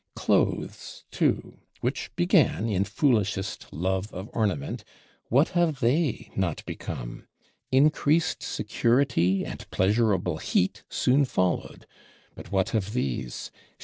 Clothes 0.15 1.05
too, 1.11 1.59
which 1.81 2.09
began 2.15 2.67
in 2.67 2.85
foolishest 2.85 3.67
love 3.71 4.11
of 4.11 4.31
Ornament, 4.33 4.83
what 5.29 5.49
have 5.49 5.79
they 5.79 6.31
not 6.35 6.65
become! 6.65 7.27
Increased 7.71 8.41
Security 8.41 9.45
and 9.45 9.69
pleasurable 9.69 10.37
Heat 10.37 10.81
soon 10.89 11.23
followed: 11.23 11.85
but 12.33 12.51
what 12.51 12.73
of 12.73 12.93
these? 12.93 13.51